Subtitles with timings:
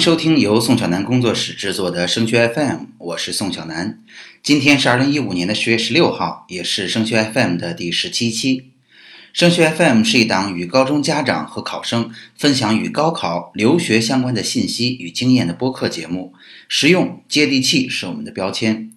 [0.00, 3.98] 收听由宋小南工作室制作的升学 FM，我是宋小南。
[4.42, 8.70] 今天是二零一五年的十月十六号，也是升学 FM 的第十七期。
[9.34, 16.32] 升学 FM 是一档与高中家长和考生分享与高考、留学相关的信息与经验的播客节目，
[16.66, 18.90] 实用接地气是我们的标签。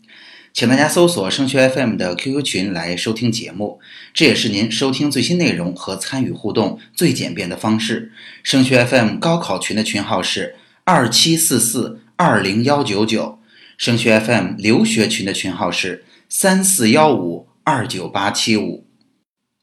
[0.53, 3.81] 请大家搜索升学 FM 的 QQ 群来收听节目，
[4.13, 8.13] 这也是您收听最新内容和参与互动最简便的方式。
[8.41, 10.55] 升学 FM 高考群的群号是。
[10.85, 13.39] 二七四四二零幺九九，
[13.77, 18.85] 升学 FM 留学群的群号是三四幺五二九八七五。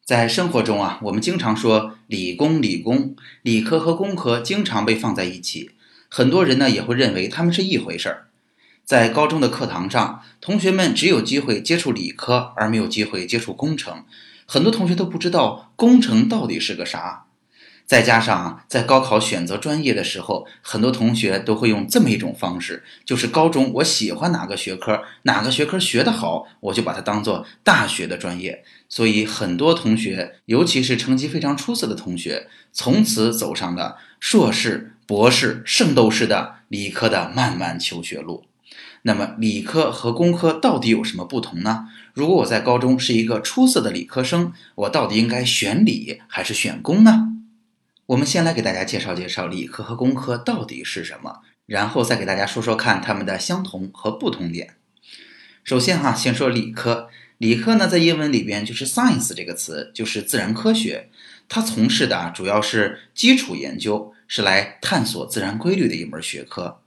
[0.02, 5.72] 在生活中啊，我们经常说理工理工，理科和工科经常被放在一起，
[6.08, 8.28] 很多人呢也会认为他们是一回事儿。
[8.86, 14.04] 在高中的课堂上，同学们只有机会接触理科，而没有机会接触工程，
[14.46, 17.26] 很多同学都不知道工程到底是个啥。
[17.90, 28.62] 再加上，在高考选择专业的时候，很多同学都会用这么一种方式，就是高中我喜欢哪个学科，哪个学科学得好，我就把它当做大学的专业。
[28.88, 38.44] 所以很多同学，尤其是成绩非常出色的同学，从此走上了硕士、博士、圣斗士的理科的漫漫求学路。
[39.02, 41.88] 那么，理科和工科到底有什么不同呢？
[42.14, 47.26] 如果我在高中是一个出色的理科生，我到底应该选理还是选工呢？
[48.10, 54.74] 我们先来给大家介绍介绍理科和工科到底是什么，然后再给大家说说看它们的相同和不同点。
[55.62, 57.08] 首先哈，先说理科。
[57.38, 61.08] 理科呢，在英文里边就是 science 这个词，就是自然科学。
[61.48, 66.80] 它从事的啊，主要是基础研究，是来探索自然规律的一门学科。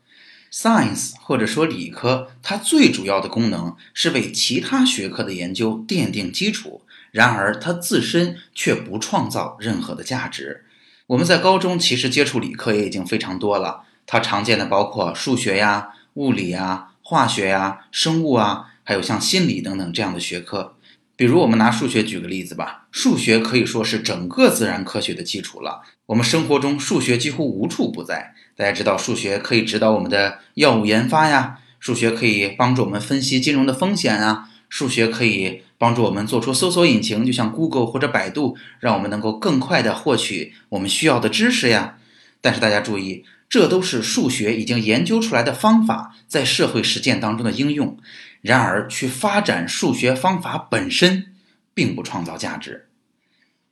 [0.51, 10.65] science 或者说理科，它最主要的功能是为其他学科的研究奠定基础，然而它自身却不创造任何的价值。
[11.07, 20.75] 我们在高中其实接触理科也已经非常多了，它常见的包括数学呀、物理呀、化学呀、生物啊，还有像心理等等这样的学科。
[21.15, 25.81] 比如我们拿数学举个例子吧，数学可以说是整个自然科学的基础了。
[26.05, 28.33] 我们生活中数学几乎无处不在。
[28.55, 34.49] 大家知道，数学可以指导我们的药物研发呀，数学可以帮助我们分析金融的风险啊。
[34.69, 41.97] 数学可以帮助我们做出搜索引擎，就像 Google 或者百度，让我们能够更快地获取我们需要的知识呀。
[42.39, 47.97] 但是大家注意，这都是数学已经研究出来的方法在社会实践当中的应用。
[48.39, 51.33] 然而，去发展数学方法本身，
[51.73, 52.87] 并不创造价值。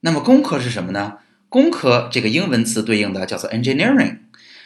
[0.02, 1.20] 那么，工科是什么呢？
[1.48, 4.18] 工科这个英文词对应的叫做 engineering。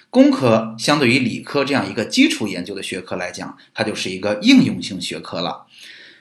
[0.09, 5.67] 工科相对于理科这样一个基础研究的学科来讲，它就是一个应用性学科了。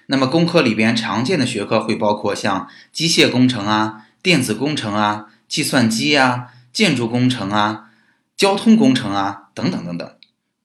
[0.07, 7.91] 那么，工科里边常见的学科会包括像机械工程啊、电子工程啊、计算机啊、建筑工程啊、
[8.37, 10.11] 交通工程啊等等等等。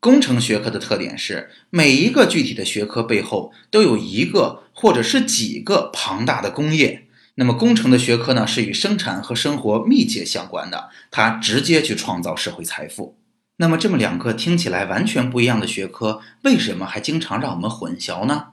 [0.02, 7.06] 工程学科的特点是，每一个具体的学科背后都有一个或者是几个庞大的工业。
[7.36, 13.18] 那么，工程的学科呢，是与生产和生活密切相关的，它直接去创造社会财富。
[13.58, 18.48] 那么，这么两个听起来完全不一样的学科，为什么还经常让我们混淆呢？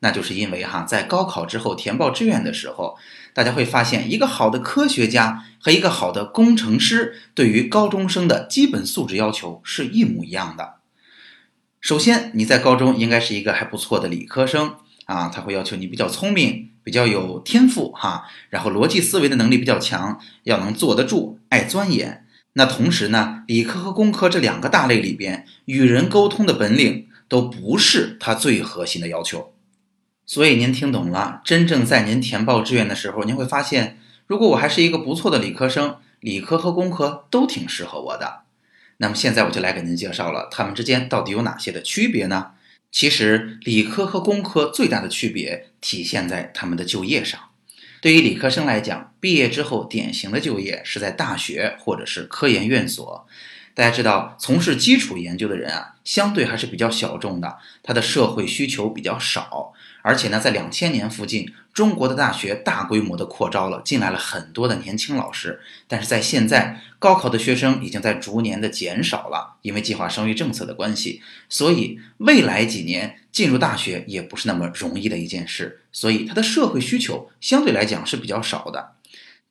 [0.00, 2.96] 那就是因为哈，在高考之后填报志愿的时候，
[3.32, 10.76] 大家会发现，一个好的科学家和一个好的工程师对于高中生的基本素质要求是一模一样的。
[11.80, 14.74] 首先，你在高中应该是一个还不错的理科生
[15.04, 22.26] 啊，他会要求你比较聪明、比较有天赋哈，然后逻辑思维的能力比较强，要能坐得住、爱钻研。
[22.54, 29.52] 那同时呢，理科和工科这两个大类里边，与人沟通的本领都不是他最核心的要求。
[30.30, 33.98] 所以您听懂了，真正在您填报志愿的时候，您会发现，
[34.28, 38.42] 如果我还是一个不错的理科生，理科和工科都挺适合我的。
[38.98, 42.52] 那么现在我就来给您介绍了，它们之间到底有哪些的区别呢？
[42.92, 47.40] 其实，理科和工科最大的区别体现在他们的就业上。
[48.00, 53.26] 对于理科生来讲，毕业之后典型的就业是在大学或者是科研院所。
[53.74, 59.72] 大家知道，从事基础研究的人啊，相对还是比较小众的，他的社会需求比较少。
[60.02, 65.60] 而且呢，在两千年附近，中国的大学大规模的扩招了，进来了很多的年轻老师。
[65.86, 71.20] 但是在现在，高考的学生已经在逐年的减少了，因为计划生育政策的关系。
[71.48, 75.80] 所以未来几年进入大学也不是那么容易的一件事。
[75.92, 78.92] 所以它的社会需求相对来讲是比较少的。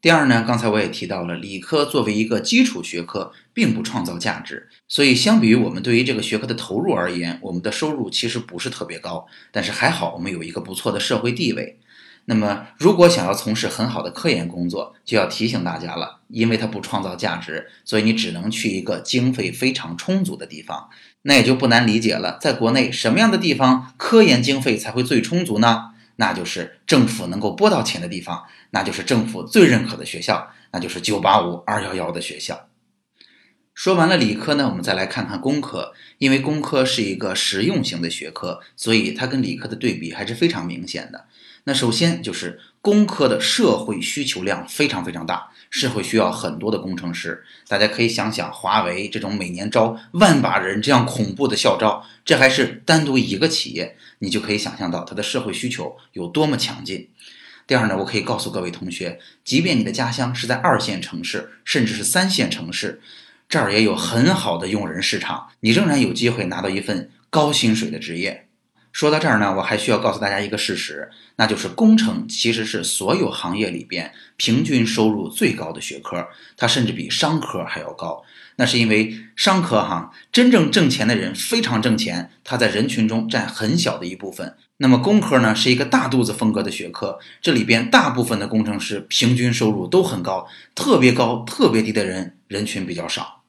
[0.02, 9.28] 第二呢，刚才我也提到了，理科作为一个基础学科，并不创造价值，所以相比于我们对于这个学科的投入而言，我们的收入其实不是特别高。
[9.52, 11.78] 但是还好，我们有一个不错的社会地位。
[12.24, 20.88] 那么，如果想要从事很好的科研工作，就要提醒大家了，因为它不创造价值，所以你只能去一个经费非常充足的地方。
[21.24, 25.90] 那也就不难理解了，在国内什么样的地方科研经费才会最充足呢？
[26.20, 32.68] 那就是政府能够拨到钱的地方，那就是政府最认可的学校，那就是九八五、二幺幺的学校。
[33.74, 35.94] 说完了理科呢，我们再来看看工科。
[36.18, 41.28] 因为工科是一个实用型的学科，所以它跟理科的对比还是非常明显的。
[41.64, 47.44] 那首先就是工科的社会需求量非常非常大，是会需要很多的工程师。
[47.68, 57.10] 大家可以想想，华为这种每年招万把人这样恐怖的校招，这还是单独一个企业，你就可以想象到它的社会需求有多么强劲。
[57.68, 63.00] 第二呢，我可以告诉各位同学，即便你的家乡是在二线城市，甚至是三线城市。
[63.48, 68.49] 这儿也有很好的用人市场，你仍然有机会拿到一份高薪水的职业。
[68.92, 76.28] 说到这儿呢，我还需要告诉大家一个事实，那就是工程其实是所有行业里边平均收入最高的学科，
[76.58, 78.24] 它甚至比商科还要高。
[78.56, 84.58] 那是因为商科哈真正挣钱的人非常挣钱，他在人群中占很小的一部分。
[84.78, 90.46] 那么工科呢是一个大肚子风格的学科，这里边大部分的工程师平均收入都很高，
[90.76, 93.44] 特别高、特别低的人人群比较少。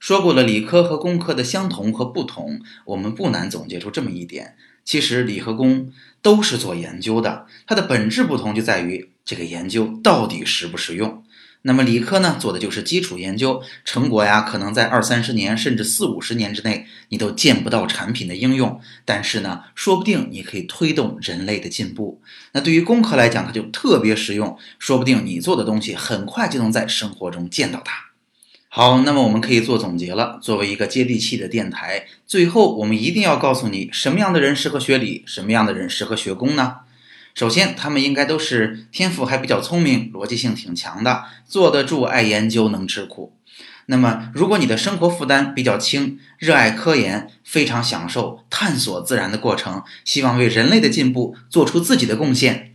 [0.00, 4.56] 说过了理科和工科的相同和不同，我们不难总结出这么一点：
[4.90, 11.22] 其实理和工都是做研究的，它的本质不同就在于这个研究到底实不实用。
[11.62, 22.20] 那么理科呢，做的就是基础研究，成果呀可能在二三十年甚至四五十年之内你都见不到产品的应用，但是呢，说不定你可以推动人类的进步。
[22.50, 28.09] 那对于工科来讲，它就特别实用，说不定你做的东西很快就能在生活中见到它。
[28.72, 30.38] 好，那么我们可以做总结了。
[30.40, 36.76] 作为一个接地气的电台，最后我们一定要告诉你，什么样的人适合学理，什么样的人适合学工呢？
[37.34, 43.32] 首先，他们应该都是天赋还比较聪明，逻辑性挺强的，坐得住，爱研究，能吃苦。
[43.86, 52.69] 那么，如果你的生活负担比较轻，热爱科研，非常享受探索自然的过程，希望为人类的进步做出自己的贡献，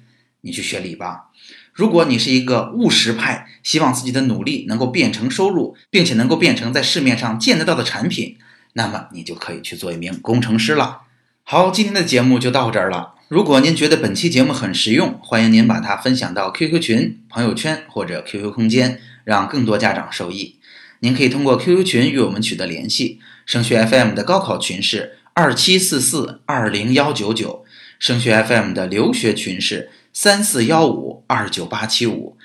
[0.45, 1.31] 你去学理吧。
[1.73, 8.37] 如果你是一个务实派，希望自己的努力能够变成收入，并且能够变成在市面上见得到的产品，
[8.73, 11.01] 那么你就可以去做一名工程师了。
[11.43, 13.15] 好，今天的节目就到这儿了。
[13.27, 20.55] 如果您觉得本期节目很实用，欢迎您把它分享到 QQ 群、朋友圈或者 QQ 空间，让更多家长受益。
[20.99, 23.19] 您可以通过 QQ 群与我们取得联系。
[23.45, 27.65] 升学 FM 的高考群是二七四四二零幺九九，
[27.99, 29.89] 升学 FM 的留学群是。
[30.15, 32.37] 三四幺五二九八七五，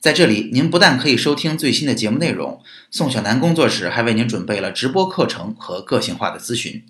[0.00, 6.82] 在这里，您不但可以收听最新的节目内容，宋小楠工作室还为您准备了直播课程和个性化的咨询。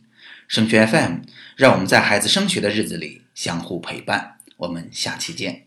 [0.47, 1.23] 升学 FM，
[1.57, 4.37] 让我们在孩子升学的日子里相互陪伴。
[4.59, 5.65] 我们下期见。